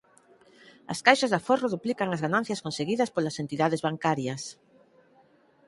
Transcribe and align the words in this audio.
As 0.93 0.99
caixas 1.05 1.31
de 1.31 1.37
aforro 1.39 1.67
duplican 1.75 2.09
as 2.11 2.23
ganancias 2.25 2.63
conseguidas 2.65 3.09
polas 3.15 3.39
entidades 3.43 3.83
bancarias 3.87 4.41